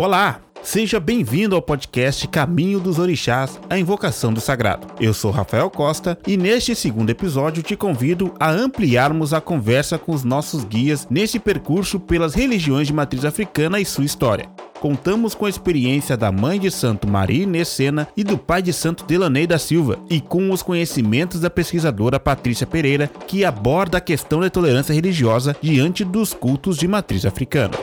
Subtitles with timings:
[0.00, 0.40] Olá!
[0.62, 4.86] Seja bem-vindo ao podcast Caminho dos Orixás, a invocação do sagrado.
[4.98, 10.12] Eu sou Rafael Costa e neste segundo episódio te convido a ampliarmos a conversa com
[10.12, 14.48] os nossos guias neste percurso pelas religiões de matriz africana e sua história.
[14.80, 18.72] Contamos com a experiência da mãe de santo Maria Inês Sena e do pai de
[18.72, 24.00] santo Delaney da Silva, e com os conhecimentos da pesquisadora Patrícia Pereira, que aborda a
[24.00, 27.74] questão da tolerância religiosa diante dos cultos de matriz africana.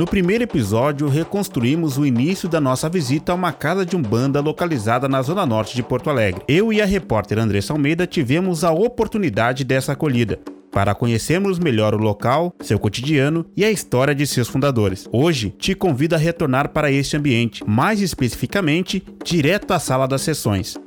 [0.00, 5.06] No primeiro episódio, reconstruímos o início da nossa visita a uma casa de umbanda localizada
[5.06, 6.42] na zona norte de Porto Alegre.
[6.48, 10.40] Eu e a repórter Andressa Almeida tivemos a oportunidade dessa acolhida
[10.72, 15.06] para conhecermos melhor o local, seu cotidiano e a história de seus fundadores.
[15.12, 20.78] Hoje, te convido a retornar para este ambiente, mais especificamente, direto à sala das sessões.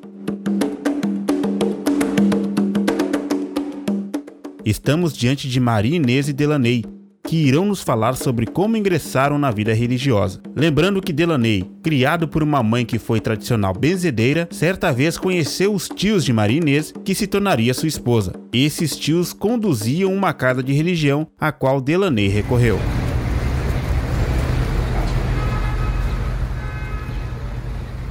[4.65, 6.83] Estamos diante de Maria Inês Delaney,
[7.25, 10.41] que irão nos falar sobre como ingressaram na vida religiosa.
[10.55, 15.87] Lembrando que Delaney, criado por uma mãe que foi tradicional benzedeira, certa vez conheceu os
[15.87, 18.33] tios de Maria Inês, que se tornaria sua esposa.
[18.51, 22.79] Esses tios conduziam uma casa de religião a qual Delaney recorreu.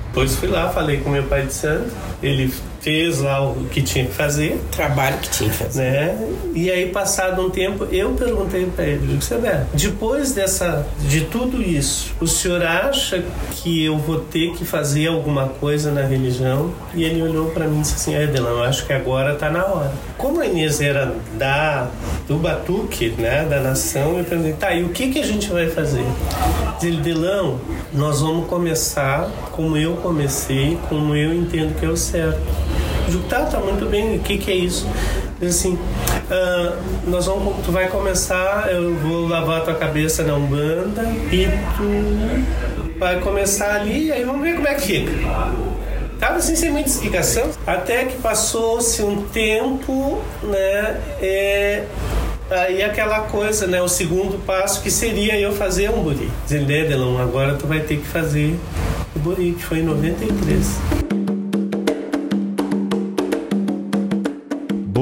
[0.08, 1.90] Depois fui lá, falei com meu pai de santo,
[2.22, 2.52] ele
[2.82, 4.60] fez lá o que tinha que fazer.
[4.72, 5.82] Trabalho que tinha que fazer.
[5.82, 6.28] Né?
[6.54, 11.62] E aí, passado um tempo, eu perguntei para ele, digo, Severo, depois dessa, de tudo
[11.62, 16.72] isso, o senhor acha que eu vou ter que fazer alguma coisa na religião?
[16.94, 19.48] E ele olhou para mim e disse assim, é, Delão, eu acho que agora tá
[19.48, 19.92] na hora.
[20.18, 21.88] Como a Inês era da,
[22.26, 25.68] do Batuque, né, da nação, eu perguntei, tá, e o que que a gente vai
[25.68, 26.04] fazer?
[26.82, 27.60] Ele, Delão,
[27.92, 32.40] nós vamos começar como eu comecei, como eu entendo que é o certo.
[33.08, 34.86] Digo, tá, tá muito bem, o que que é isso?
[35.40, 35.78] Ele assim,
[36.30, 42.98] ah, nós vamos, tu vai começar, eu vou lavar tua cabeça na Umbanda e tu
[42.98, 45.12] vai começar ali, aí vamos ver como é que fica.
[46.18, 51.84] Tava assim sem muita explicação, até que passou-se um tempo, né, é,
[52.48, 56.30] aí aquela coisa, né, o segundo passo que seria eu fazer um buri.
[56.44, 58.56] Dizendo, Delon, agora tu vai ter que fazer
[59.16, 61.01] o buri, que foi em 93.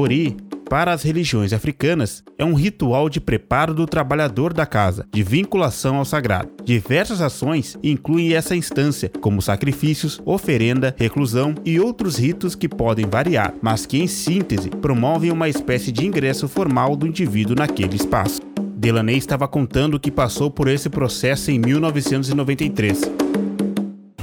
[0.01, 0.35] Bori,
[0.67, 5.97] para as religiões africanas, é um ritual de preparo do trabalhador da casa, de vinculação
[5.97, 6.49] ao sagrado.
[6.65, 13.53] Diversas ações incluem essa instância, como sacrifícios, oferenda, reclusão e outros ritos que podem variar,
[13.61, 18.41] mas que, em síntese, promovem uma espécie de ingresso formal do indivíduo naquele espaço.
[18.75, 23.03] Delaney estava contando que passou por esse processo em 1993.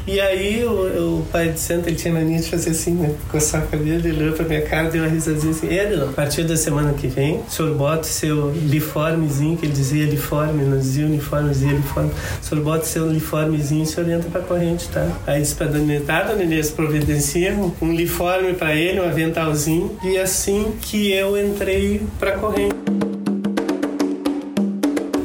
[0.07, 3.13] E aí o, o pai de santo, ele tinha mania de fazer assim, né?
[3.29, 6.45] Coçar o cabelo, ele olhou pra minha cara, deu uma risadinha assim, Edson, a partir
[6.45, 11.05] da semana que vem, o senhor bota seu uniformezinho, que ele dizia uniforme, não dizia
[11.05, 15.11] uniforme, dizia uniforme, o senhor bota seu uniformezinho e o senhor entra pra corrente, tá?
[15.27, 19.97] Aí disse pra dona Inês, tá, dona Inês, providencia um uniforme pra ele, um aventalzinho,
[20.05, 22.96] e assim que eu entrei pra corrente.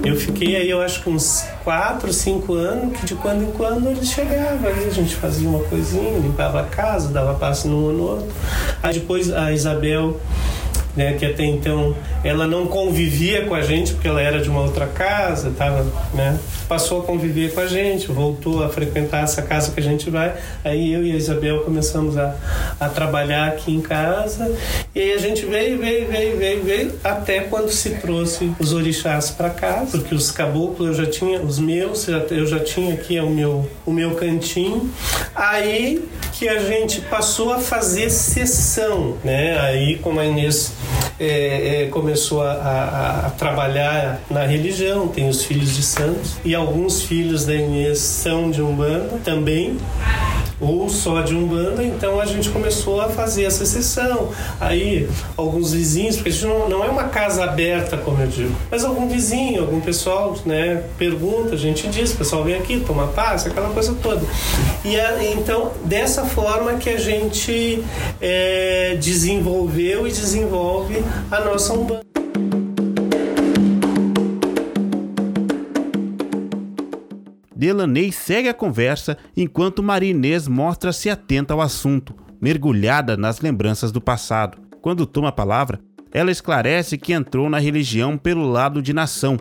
[0.05, 4.05] Eu fiquei aí, eu acho uns 4, 5 anos, que de quando em quando ele
[4.05, 8.03] chegava, aí a gente fazia uma coisinha, limpava a casa, dava passo no um no
[8.03, 8.29] outro.
[8.83, 10.21] Aí depois a Isabel,
[10.97, 14.61] né, que até então ela não convivia com a gente porque ela era de uma
[14.61, 16.39] outra casa, tava, né,
[16.69, 20.35] passou a conviver com a gente, voltou a frequentar essa casa que a gente vai.
[20.65, 22.35] Aí eu e a Isabel começamos a,
[22.79, 24.55] a trabalhar aqui em casa
[24.95, 29.31] e aí a gente veio, veio, veio, veio, veio até quando se trouxe os orixás
[29.31, 33.31] para casa, porque os caboclos eu já tinha, os meus eu já tinha aqui o
[33.31, 34.91] meu o meu cantinho.
[35.35, 39.59] Aí que a gente passou a fazer sessão, né?
[39.61, 40.73] Aí como a Inês
[41.25, 46.53] é, é, começou a, a, a, trabalhar na religião, tem os filhos de santos e
[46.53, 49.79] alguns filhos da Inês são de Umbanda também
[50.63, 54.31] ou só de Umbanda, então a gente começou a fazer essa sessão.
[54.61, 58.55] Aí, alguns vizinhos, porque a gente não, não é uma casa aberta, como eu digo,
[58.71, 63.09] mas algum vizinho, algum pessoal, né, pergunta, a gente diz, o pessoal vem aqui, toma
[63.09, 64.23] paz, aquela coisa toda.
[64.85, 67.83] E a, então, dessa forma que a gente
[68.21, 72.12] é, desenvolveu e desenvolve a nossa Umbanda.
[77.63, 84.01] Delaney segue a conversa enquanto Maria Inês mostra-se atenta ao assunto, mergulhada nas lembranças do
[84.01, 84.59] passado.
[84.81, 85.79] Quando toma a palavra,
[86.11, 89.37] ela esclarece que entrou na religião pelo lado de nação,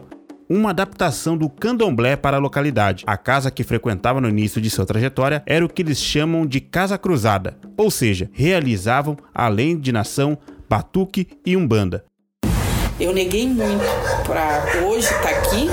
[0.47, 3.03] uma adaptação do candomblé para a localidade.
[3.07, 6.59] A casa que frequentava no início de sua trajetória era o que eles chamam de
[6.61, 10.37] Casa Cruzada, ou seja, realizavam, além de nação,
[10.69, 12.05] batuque e umbanda.
[12.99, 13.83] Eu neguei muito
[14.23, 15.67] para hoje estar tá aqui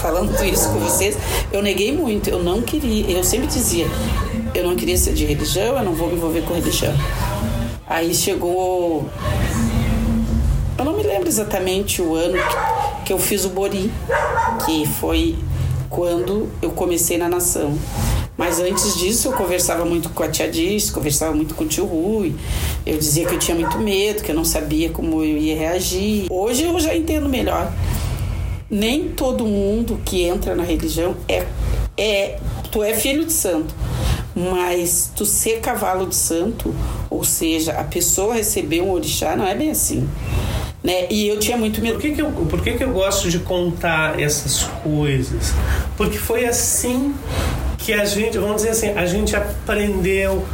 [0.00, 1.16] falando isso com vocês.
[1.52, 3.86] Eu neguei muito, eu não queria, eu sempre dizia,
[4.54, 6.94] eu não queria ser de religião, eu não vou me envolver com religião.
[7.88, 9.08] Aí chegou
[10.78, 13.90] eu não me lembro exatamente o ano que, que eu fiz o Bori,
[14.66, 15.34] que foi
[15.88, 17.78] quando eu comecei na nação.
[18.36, 21.86] Mas antes disso eu conversava muito com a tia Diz, conversava muito com o tio
[21.86, 22.34] Rui.
[22.84, 26.26] Eu dizia que eu tinha muito medo, que eu não sabia como eu ia reagir.
[26.30, 27.72] Hoje eu já entendo melhor.
[28.68, 31.46] Nem todo mundo que entra na religião é
[31.98, 32.38] é
[32.70, 33.74] tu é filho de santo.
[34.34, 36.74] Mas tu ser cavalo de santo,
[37.08, 40.06] ou seja, a pessoa receber um orixá, não é bem assim.
[40.84, 41.06] Né?
[41.10, 41.94] E eu tinha muito medo.
[41.94, 45.54] Por que, que, eu, por que, que eu gosto de contar essas coisas?
[45.96, 47.14] Porque foi assim
[47.78, 50.44] que a gente, vamos dizer assim, a gente aprendeu,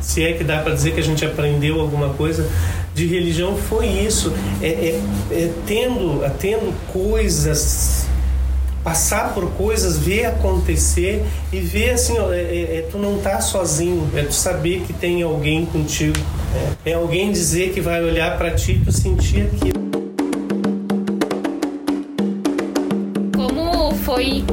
[0.00, 2.48] se é que dá para dizer que a gente aprendeu alguma coisa
[2.94, 4.32] de religião, foi isso.
[4.60, 8.08] É, é, é tendo, é tendo coisas
[8.88, 11.22] passar por coisas, ver acontecer
[11.52, 15.22] e ver assim, é, é, é, tu não tá sozinho, é tu saber que tem
[15.22, 16.16] alguém contigo,
[16.84, 19.88] é, é alguém dizer que vai olhar para ti e tu sentir aquilo.
[23.36, 24.44] Como foi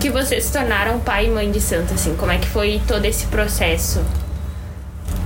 [0.00, 2.16] que vocês se tornaram pai e mãe de santo, assim?
[2.16, 4.02] Como é que foi todo esse processo?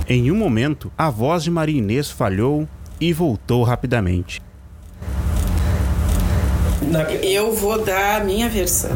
[0.07, 2.67] Em um momento, a voz de Maria Inês falhou
[2.99, 4.41] e voltou rapidamente.
[7.23, 8.95] Eu vou dar a minha versão.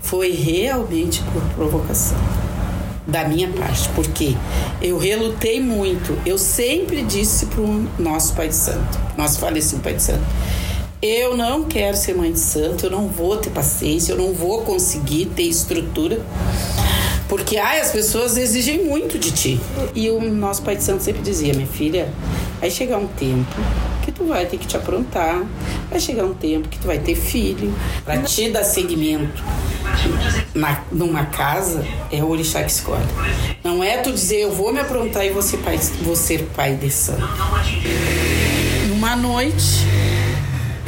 [0.00, 2.18] Foi realmente por provocação
[3.06, 4.34] da minha parte, porque
[4.80, 6.18] eu relutei muito.
[6.24, 10.24] Eu sempre disse para o nosso Pai de Santo, nosso falecido Pai de Santo,
[11.00, 14.62] eu não quero ser mãe de santo, eu não vou ter paciência, eu não vou
[14.62, 16.20] conseguir ter estrutura.
[17.28, 19.60] Porque ai, as pessoas exigem muito de ti.
[19.94, 22.12] E o nosso pai de santo sempre dizia: minha filha,
[22.58, 23.54] vai chegar um tempo
[24.02, 25.44] que tu vai ter que te aprontar,
[25.90, 27.72] vai chegar um tempo que tu vai ter filho.
[28.04, 29.44] Para te dar seguimento
[30.54, 33.04] na, numa casa, é o orixá que escolhe.
[33.62, 36.74] Não é tu dizer eu vou me aprontar e vou ser pai, vou ser pai
[36.74, 37.28] de santo.
[38.88, 39.84] Numa noite,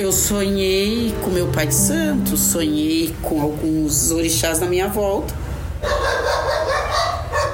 [0.01, 5.35] eu sonhei com meu pai de santo, sonhei com alguns orixás na minha volta.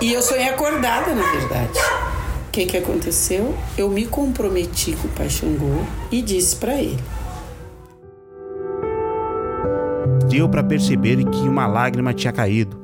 [0.00, 1.78] E eu sonhei acordada, na verdade.
[2.46, 3.52] O que, que aconteceu?
[3.76, 7.02] Eu me comprometi com o pai Xangô e disse para ele.
[10.28, 12.78] Deu para perceber que uma lágrima tinha caído.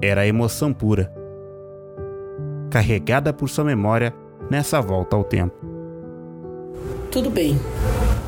[0.00, 1.12] Era a emoção pura,
[2.70, 4.14] carregada por sua memória
[4.48, 5.56] nessa volta ao tempo.
[7.10, 7.58] Tudo bem,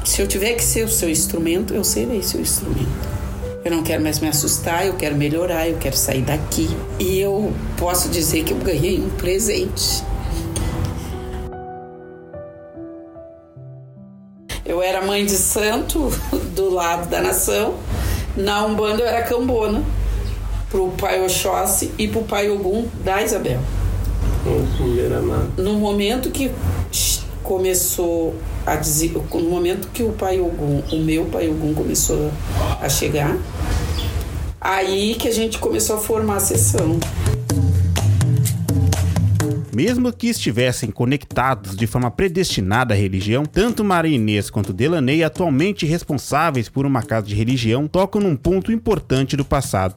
[0.05, 3.13] se eu tiver que ser o seu instrumento, eu serei seu instrumento.
[3.65, 6.69] Eu não quero mais me assustar, eu quero melhorar, eu quero sair daqui.
[6.99, 10.03] E eu posso dizer que eu ganhei um presente.
[14.65, 16.11] Eu era mãe de santo
[16.55, 17.75] do lado da nação.
[18.37, 19.83] Na Umbanda eu era cambona
[20.71, 23.61] pro pai Oxóssi e pro pai Ogum da Isabel.
[25.57, 26.51] No momento que
[27.43, 28.35] começou
[28.67, 32.31] a dizer, no momento que o pai Ogum, o meu pai Ogum começou
[32.81, 33.37] a chegar,
[34.61, 36.99] aí que a gente começou a formar a sessão.
[39.75, 45.87] Mesmo que estivessem conectados de forma predestinada à religião, tanto Maria Inês quanto Delaney, atualmente
[45.87, 49.95] responsáveis por uma casa de religião, tocam num ponto importante do passado: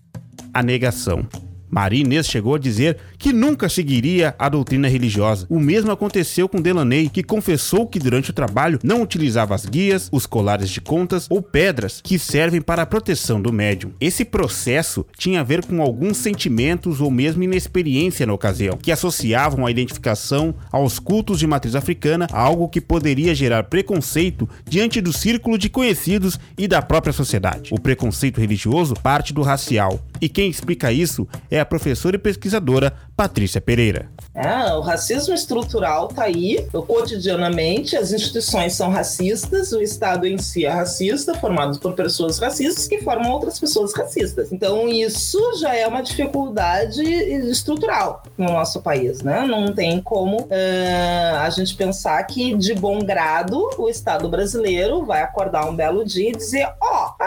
[0.54, 1.28] a negação.
[1.76, 5.46] Maria Inês chegou a dizer que nunca seguiria a doutrina religiosa.
[5.50, 10.08] O mesmo aconteceu com Delaney, que confessou que durante o trabalho não utilizava as guias,
[10.10, 13.92] os colares de contas ou pedras que servem para a proteção do médium.
[14.00, 19.66] Esse processo tinha a ver com alguns sentimentos ou mesmo inexperiência na ocasião, que associavam
[19.66, 25.58] a identificação aos cultos de matriz africana, algo que poderia gerar preconceito diante do círculo
[25.58, 27.74] de conhecidos e da própria sociedade.
[27.74, 32.94] O preconceito religioso parte do racial, e quem explica isso é a professora e pesquisadora
[33.18, 34.10] Patrícia Pereira.
[34.34, 40.66] É, o racismo estrutural está aí cotidianamente, as instituições são racistas, o Estado em si
[40.66, 44.52] é racista, formado por pessoas racistas que formam outras pessoas racistas.
[44.52, 49.46] Então, isso já é uma dificuldade estrutural no nosso país, né?
[49.48, 55.22] Não tem como uh, a gente pensar que, de bom grado, o Estado brasileiro vai
[55.22, 56.68] acordar um belo dia e dizer: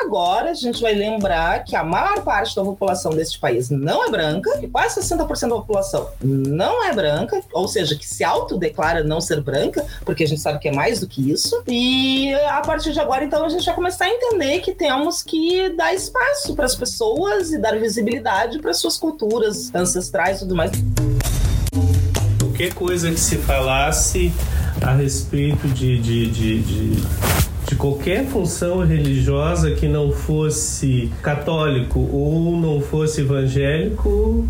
[0.09, 4.11] agora a gente vai lembrar que a maior parte da população deste país não é
[4.11, 9.21] branca, e quase 60% da população não é branca, ou seja, que se autodeclara não
[9.21, 11.63] ser branca, porque a gente sabe que é mais do que isso.
[11.69, 15.69] E a partir de agora, então, a gente vai começar a entender que temos que
[15.77, 20.73] dar espaço para as pessoas e dar visibilidade para suas culturas ancestrais e tudo mais
[22.59, 24.33] qualquer coisa que se falasse
[24.83, 26.91] a respeito de, de, de, de,
[27.69, 34.49] de qualquer função religiosa que não fosse católico ou não fosse evangélico,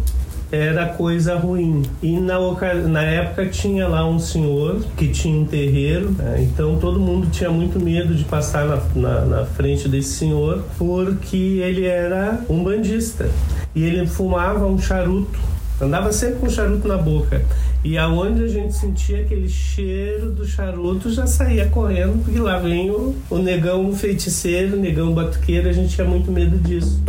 [0.53, 1.83] era coisa ruim.
[2.01, 2.39] E na,
[2.87, 6.37] na época tinha lá um senhor que tinha um terreiro, né?
[6.49, 11.37] então todo mundo tinha muito medo de passar na, na, na, frente desse senhor porque
[11.37, 13.29] ele era um bandista
[13.75, 15.39] e ele fumava um charuto.
[15.81, 17.43] Andava sempre com um charuto na boca.
[17.85, 22.91] E aonde a gente sentia aquele cheiro do charuto, já saía correndo, porque lá vem
[22.91, 27.01] o, o negão feiticeiro, o negão batuqueiro, a gente tinha muito medo disso.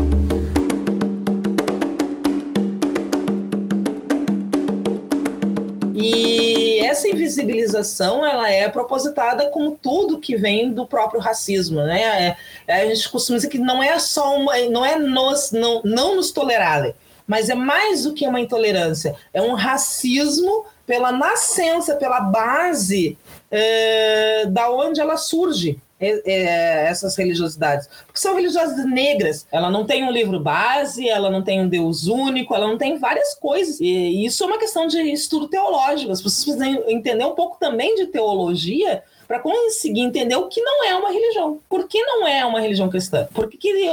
[5.95, 12.37] E essa invisibilização ela é propositada com tudo que vem do próprio racismo, né?
[12.67, 16.15] É, a gente costuma dizer que não é só uma, não é nos, não, não
[16.15, 16.93] nos tolerar,
[17.29, 23.15] mas é mais do que uma intolerância, é um racismo pela nascença, pela base
[23.51, 25.79] é, da onde ela surge.
[26.01, 27.89] É, é, essas religiosidades.
[28.05, 29.45] Porque são religiosidades negras.
[29.51, 32.97] Ela não tem um livro base, ela não tem um Deus único, ela não tem
[32.97, 33.81] várias coisas.
[33.81, 36.09] E isso é uma questão de estudo teológico.
[36.09, 40.83] As pessoas precisam entender um pouco também de teologia para conseguir entender o que não
[40.83, 41.59] é uma religião.
[41.69, 43.27] Por que não é uma religião cristã?
[43.31, 43.85] Por que, que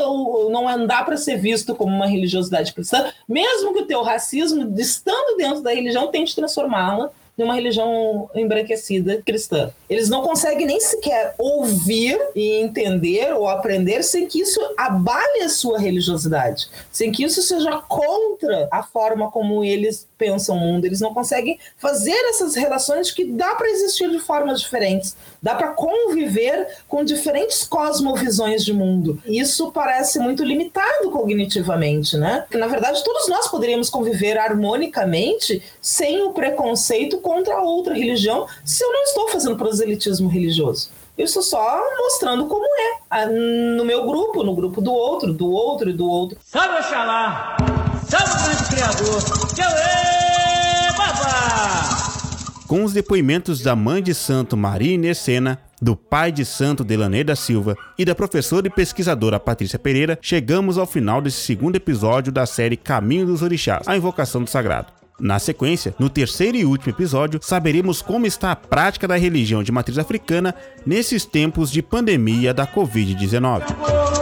[0.50, 5.36] não dá para ser visto como uma religiosidade cristã, mesmo que o teu racismo, estando
[5.36, 9.70] dentro da religião, tente transformá-la de uma religião embranquecida cristã.
[9.90, 15.48] Eles não conseguem nem sequer ouvir e entender ou aprender sem que isso abale a
[15.48, 20.86] sua religiosidade, sem que isso seja contra a forma como eles pensam o mundo.
[20.86, 25.68] Eles não conseguem fazer essas relações que dá para existir de formas diferentes, dá para
[25.68, 29.20] conviver com diferentes cosmovisões de mundo.
[29.26, 32.40] Isso parece muito limitado cognitivamente, né?
[32.42, 38.85] Porque, na verdade, todos nós poderíamos conviver harmonicamente sem o preconceito contra outra religião se
[38.85, 40.90] eu não estou fazendo proselitismo religioso.
[41.18, 43.26] Eu estou só mostrando como é.
[43.26, 46.38] No meu grupo, no grupo do outro, do outro e do outro.
[46.45, 47.56] Salve Oxalá!
[48.09, 49.23] Salve o grande Criador!
[49.54, 52.06] Tchauê, babá!
[52.68, 57.25] Com os depoimentos da mãe de santo Maria Inês Sena, do pai de santo Delaney
[57.25, 62.30] da Silva e da professora e pesquisadora Patrícia Pereira, chegamos ao final desse segundo episódio
[62.30, 64.95] da série Caminho dos Orixás, a invocação do sagrado.
[65.18, 69.73] Na sequência, no terceiro e último episódio, saberemos como está a prática da religião de
[69.73, 70.54] matriz africana
[70.85, 74.15] nesses tempos de pandemia da Covid-19.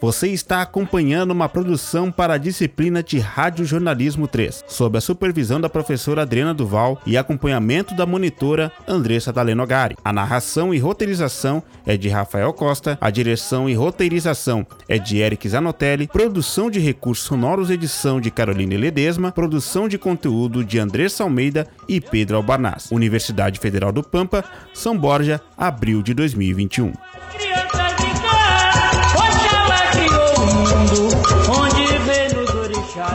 [0.00, 5.60] Você está acompanhando uma produção para a disciplina de Rádio Jornalismo 3, sob a supervisão
[5.60, 9.98] da professora Adriana Duval e acompanhamento da monitora Andressa Dalenogari.
[10.02, 15.46] A narração e roteirização é de Rafael Costa, a direção e roteirização é de Eric
[15.46, 21.66] Zanotelli, produção de recursos sonoros edição de Caroline Ledesma, produção de conteúdo de Andressa Almeida
[21.86, 22.90] e Pedro Albanaz.
[22.90, 24.42] Universidade Federal do Pampa,
[24.72, 26.94] São Borja, abril de 2021.
[27.40, 27.89] onde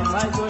[0.04, 0.45] vem nos